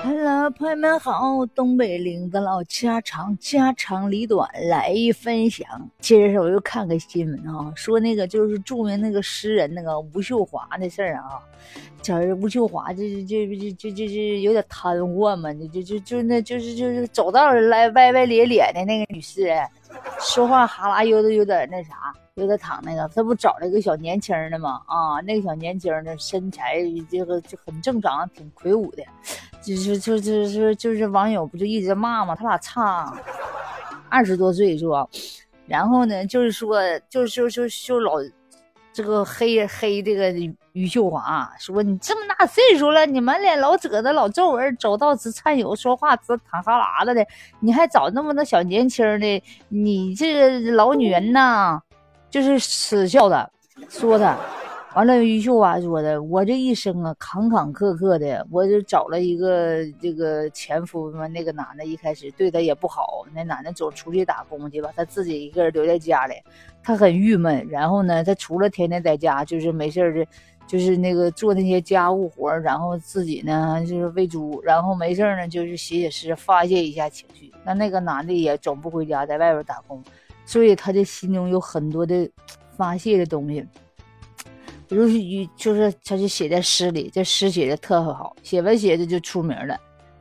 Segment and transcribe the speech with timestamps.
[0.00, 5.66] Hello，朋友们好，东北领子老家长，家长里短来一分享。
[5.98, 11.40] 今儿我又看个新闻啊，说那个就是著名那个诗人那个吴秀华的事儿啊。
[12.00, 19.66] 这吴秀华就就就就就就有点瘫痪嘛，就就就就那就是就是走道来歪歪咧咧的那个女诗人，
[20.20, 22.14] 说话哈啦悠的有点那啥。
[22.34, 24.80] 有点躺那个，他不找了一个小年轻的吗？
[24.86, 26.76] 啊，那个小年轻的身材
[27.10, 29.02] 这个就很正常，挺魁梧的。
[29.60, 32.34] 就是就就就就是网友不就一直骂吗？
[32.34, 33.12] 他俩差
[34.08, 35.06] 二十多岁是吧？
[35.66, 38.12] 然后呢，就是说，就就就就老
[38.92, 40.32] 这个黑黑这个
[40.72, 47.26] 于秀华，说你这么大岁数了，你满脸老褶子、老皱纹，走道直颤悠，说话直淌哈喇子的，
[47.60, 49.42] 你还找那么多小年轻的？
[49.68, 51.80] 你这个老女人呐！
[52.30, 53.48] 就是耻笑他，
[53.88, 54.36] 说他，
[54.98, 66.34] 完了于秀华说的，我这一生啊坎坎坷坷的，我就找了一个这个前夫嘛，那个男的一开始对他也不好，那男的总出去打工去吧，他自己一个人留在家里，
[66.82, 67.64] 他很郁闷。
[67.70, 70.26] 然后呢，他除了天天在家就是没事的，
[70.66, 77.52] 就是那个做那些家务活，然后自己呢就是喂猪，然后没事呢就是写写诗发泄一下情绪。
[77.64, 80.02] 那那个男的也总不回家，在外边打工。
[80.44, 82.28] 所以他的心中有很多的
[82.76, 83.64] 发泄的东西，
[84.88, 85.18] 就是
[85.54, 89.78] 就是他就写在诗里，这诗写的特好，写完写着就出名了。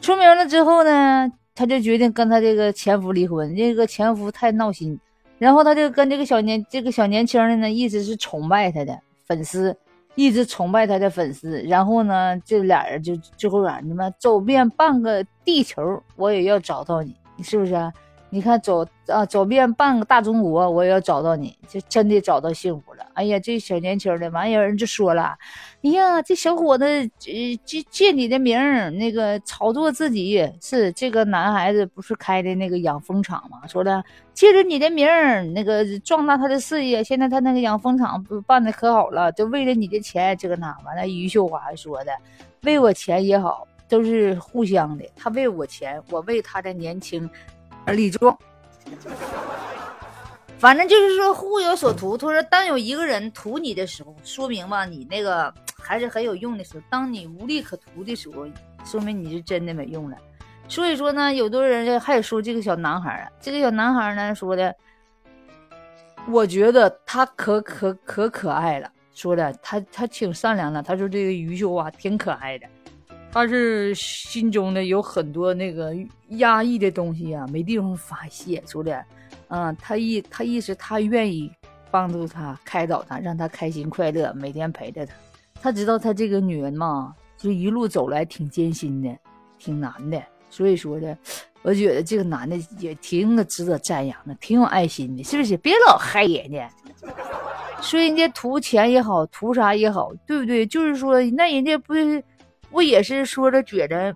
[0.00, 4.98] 出名了之后呢，他就决定跟他这个前夫离婚，这个前夫太闹心。
[5.38, 9.74] 然后他就跟这个小年这个小年轻的呢，一直是崇拜他的粉丝，
[10.14, 11.62] 一直崇拜他的粉丝。
[11.62, 17.90] 然后呢，这俩人就最后啊，你们走遍半个地球，我也要找到你，是不是啊？
[18.28, 22.89] 你看，走啊，走遍半个大中国，我也要找到你，就真的找到幸福。
[23.20, 25.36] 哎呀，这小年轻的，完有人就说了，
[25.82, 27.10] 哎呀，这小伙子，呃，
[27.66, 33.66] 借借你的名儿，那个炒作自己，是这个男孩子不是开的那个养蜂场吗？
[33.68, 37.04] 说的借着你的名儿，那个壮大他的事业。
[37.04, 41.06] 现在他那个养蜂场不办的可好了，就为了你的钱，这个那完了。
[41.06, 42.12] 于秀华说的，
[42.62, 45.04] 为我钱也好，都是互相的。
[45.14, 47.28] 他为我钱，我为他的年轻。
[47.86, 48.38] 而立壮，
[50.60, 52.18] 反正就是说互有所图。
[52.18, 58.46] 他说，当有一个人图你的时候，说明吧，你那个 还是很有用的时候；当你无利可图的时候，
[58.84, 60.18] 说明你是真的没用了。
[60.68, 64.76] 所以说呢，有的人还说这个小男孩啊，这个小男孩呢说的，
[66.28, 70.82] 我觉得他可可可可爱了，说的他他挺善良的。
[70.82, 72.66] 他说这个于秀华挺可爱的。
[73.32, 75.94] 他是心中的有很多那个
[76.30, 79.02] 压抑的东西啊，没地方发泄，说的，
[79.50, 81.52] 嗯，他意他意思他愿意
[81.90, 85.12] 帮助他开导他，让他开心快乐，每天陪着他。
[85.60, 89.14] 他知道他这个女人嘛，就一路走来挺艰辛的，
[89.58, 91.16] 挺难的，所以说的，
[91.62, 95.56] 我觉得这个男的也挺值得赞扬的，挺有爱心的，是不是？
[95.56, 96.70] 别老害人家，
[97.82, 100.66] 说人家图钱也好，图啥也好，对不对？
[100.66, 101.94] 就是说，那人家不。
[102.72, 104.14] 不也是说着觉着，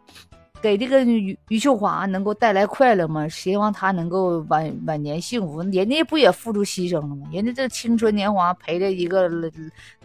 [0.65, 3.29] 给这个于于秀华能够带来快乐吗？
[3.29, 5.61] 希望她能够晚晚年幸福。
[5.61, 7.29] 人家不也付出牺牲了吗？
[7.31, 9.29] 人家这青春年华陪着一个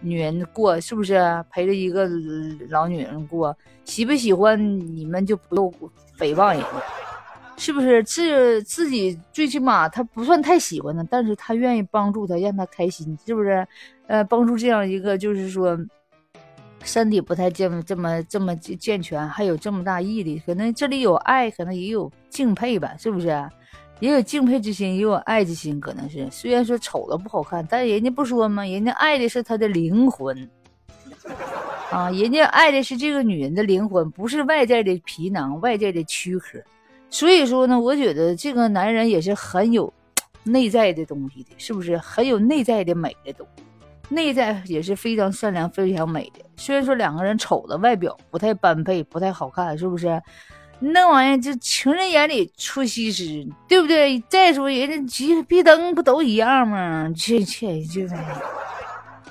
[0.01, 1.17] 女人过，是不是？
[1.49, 2.09] 陪着一个
[2.69, 3.55] 老女人过，
[3.85, 4.59] 喜不喜欢
[4.93, 5.73] 你们就不用
[6.17, 6.67] 诽谤人家，
[7.55, 8.03] 是不是？
[8.03, 13.65] 自自己最起码他不算太喜欢他，但是他愿意帮助他，让他开心，是不是？
[14.07, 15.79] 呃，帮助这样一个就是说。
[16.89, 23.27] 身体不太健，这么这么健全，还有这么大毅力，可能这里有爱，可能也有敬佩吧，是不是？
[23.99, 26.27] 也有敬佩之心，也有爱之心，可能是。
[26.31, 28.65] 虽然说丑了不好看，但人家不说吗？
[28.65, 30.49] 人家爱的是他的灵魂
[31.91, 36.57] 啊，人家爱的是这个女人的灵魂，不是外在的皮囊、外在的躯壳。
[37.11, 39.93] 所以说呢，我觉得这个男人也是很有
[40.43, 41.95] 内在的东西的，是不是？
[41.99, 43.63] 很有内在的美的东西。
[44.09, 46.43] 内在也是非常善良、非常美的。
[46.57, 50.21] 虽然说两个人丑的外表不太般配、不太好看，是不是？
[50.81, 54.17] 那玩意儿就情人眼里出西施，对不对？
[54.29, 57.11] 再说人家鸡壁灯不都一样吗？
[57.13, 58.01] 切切就，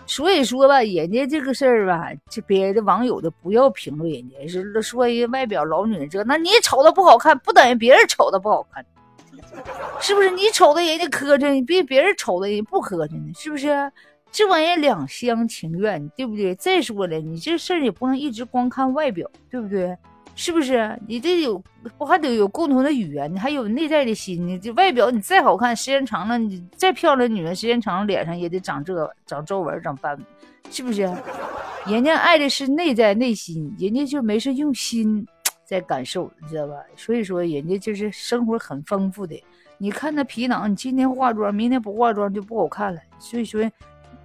[0.07, 8.85] 所以说吧，人家这个事儿吧，这别的网友的不要评论人家，是说人外表老女人这，那你丑的不好看，不等于别人丑的不好看，
[10.01, 10.29] 是不是？
[10.31, 13.91] 你瞅的人家磕碜，比别人瞅的人不磕碜呢，是不是？
[14.31, 16.55] 这玩意两厢情愿，对不对？
[16.55, 19.97] 再说了，你这事儿也不能一直光看外表，对不对？
[20.35, 20.97] 是不是？
[21.09, 21.61] 你得有
[21.97, 23.33] 不还得有共同的语言？
[23.33, 24.47] 你还有内在的心？
[24.47, 30.17] 你这外表你再好看，时间长了，你再漂亮女人，时间长了脸上也得长这长皱纹、长斑，
[30.71, 31.13] 是不是？
[31.87, 35.27] 人家爱的是内在内心，人家就没事用心
[35.65, 36.75] 在感受，你知道吧？
[36.97, 39.43] 所以说人家就是生活很丰富的。
[39.79, 43.01] 你看那皮囊，你今天化妆，明天不化妆就不好看了。
[43.19, 43.61] 所以说，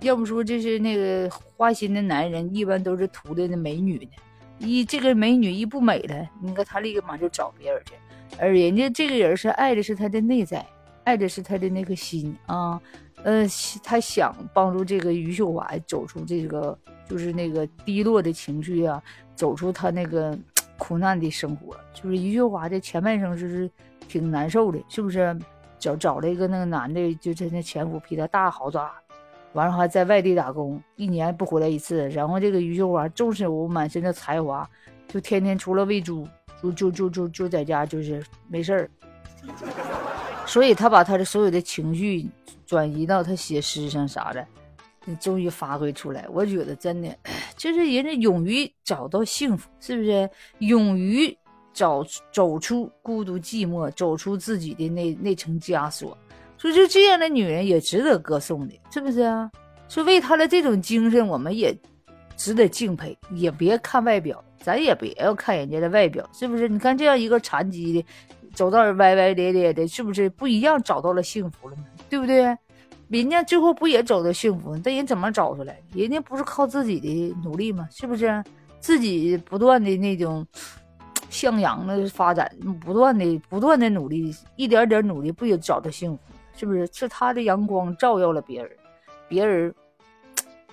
[0.04, 4.12] 要不说这是那个花心的男人，一般都是图的那美女呢。
[4.60, 7.94] 一这个美女一不美了，你看他立马就找别人去。
[8.38, 10.66] 而人家这个人是爱的是他的内在，
[11.06, 12.80] 爱的是他的那颗心啊。
[13.24, 13.46] 呃，
[13.82, 16.78] 他想帮助这个余秀华走出这个
[17.08, 19.02] 就是那个低落的情绪啊，
[19.36, 20.38] 走出他那个
[20.78, 21.78] 苦难的生活。
[21.94, 23.72] 就是余秀华的前半生就是
[24.10, 25.34] 挺难受的，是不是？
[25.80, 28.90] 找找了一个那个男的，就他那前夫比他大好多，
[29.54, 32.10] 完了还在外地打工，一年不回来一次。
[32.10, 34.70] 然后这个余秀华纵使我满身的才华，
[35.08, 36.28] 就天天除了喂猪，
[36.62, 38.92] 就就就就就在家就是没事儿。
[40.46, 42.28] 所以他把他的所有的情绪
[42.66, 44.46] 转移到他写诗上啥的，
[45.20, 46.26] 终于发挥出来。
[46.30, 47.16] 我觉得真的，
[47.56, 50.30] 就是人家勇于找到幸福，是不是？
[50.60, 51.36] 勇于。
[51.76, 56.16] 找走出孤独寂寞，走出自己的那那层枷锁，
[56.64, 59.52] 所以就这样的女人也值得歌颂的，是不是啊？
[59.90, 61.78] 说为她的这种精神，我们也
[62.38, 63.18] 值得敬佩。
[63.32, 66.70] 也别看外表，咱也别要看人家的外表，是不是？
[66.70, 68.06] 你看这样一个残疾的，
[68.54, 70.82] 走道歪歪咧咧的，是不是不一样？
[70.82, 71.84] 找到了幸福了吗？
[72.10, 72.58] 对不对？
[73.10, 74.74] 人家最后不也找到幸福？
[74.82, 75.78] 但人怎么找出来？
[75.94, 77.90] 人家不是靠自己的努力吗？
[77.92, 78.42] 是不是？
[78.80, 80.48] 自己不断的那种。
[81.30, 82.48] 向阳的发展，
[82.80, 86.20] 不断的、不断的努力，一点点努力，不也找到幸福？
[86.56, 86.88] 是不是？
[86.92, 88.72] 是他的阳光照耀了别人，
[89.28, 89.74] 别人，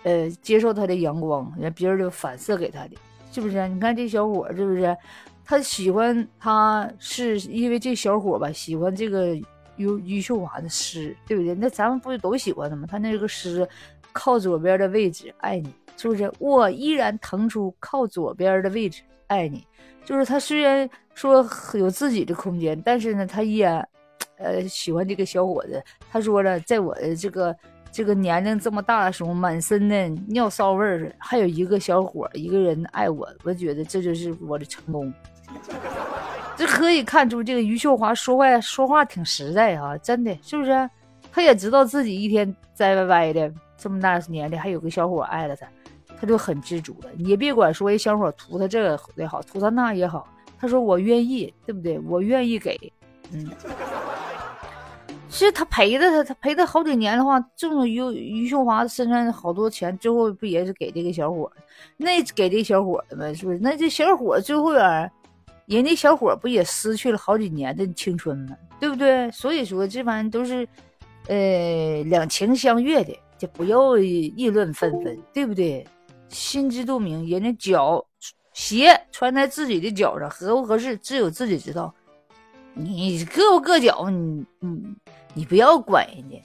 [0.03, 2.97] 呃，接受他的阳光，人别人就反射给他的，
[3.33, 3.67] 是不是？
[3.69, 4.97] 你看这小伙，是不是？
[5.45, 9.35] 他喜欢他，是因为这小伙吧，喜欢这个
[9.77, 11.55] 于于秀华的诗，对不对？
[11.55, 12.87] 那咱们不是都喜欢他吗？
[12.89, 13.69] 他那个诗，
[14.13, 16.33] 靠左边的位置爱你，是不是？
[16.39, 19.67] 我依然腾出靠左边的位置爱你。
[20.05, 23.87] 就是他虽然说有自己的空间，但是呢，他依然，
[24.41, 25.83] 呃，喜欢这个小伙子。
[26.11, 27.55] 他说了，在我的这个
[27.93, 35.13] 这个年龄这么大的时候，满身的尿骚味儿，还有一个小伙一个人爱我，我觉得这就是我的成功。
[36.57, 40.91] 这可以看出，这个于秀华说话说话挺实在啊，真的是不是？
[41.33, 45.67] 他也知道自己一天栽歪歪的，这么大年龄还有个小伙爱了他。
[46.21, 50.29] 他就很知足了，你别管说一小伙图他这个也好，图他那也好，
[50.59, 51.99] 他说我愿意，对不对？
[52.01, 52.79] 我愿意给，
[53.33, 53.51] 嗯，
[55.31, 61.51] 是他陪着他，他陪他好几年的话，这么于于秀华身上好多钱，最后不也是给这个小伙
[61.97, 63.33] 那给这小伙的吗？
[63.33, 63.59] 是不是？
[63.59, 65.11] 那这小伙最后边，
[65.67, 68.57] 人家小伙不也失去了好几年的青春吗？
[68.81, 69.31] 对不对？
[69.31, 70.67] 所以说这玩意都是，
[71.29, 75.87] 呃，两情相悦的，就不要议论纷纷，对不对？
[76.29, 78.05] 心知肚明，人家脚
[78.53, 81.95] 鞋穿在自己的脚上合不合适，只有自己知道。
[82.73, 84.09] 你硌不硌脚？
[84.09, 84.95] 你你
[85.35, 86.43] 你不要管人家，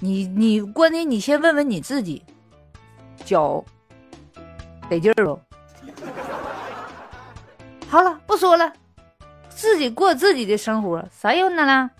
[0.00, 2.22] 你你关键你先问问你自己，
[3.24, 3.64] 脚
[4.88, 5.40] 得劲儿不？
[7.88, 8.72] 好了，不说了，
[9.48, 11.90] 自己过自己的生活，啥用的了？